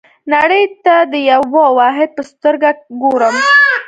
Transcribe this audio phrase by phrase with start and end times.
[0.33, 2.69] نړۍ ته د یوه واحد په سترګه
[3.01, 3.35] ګورم.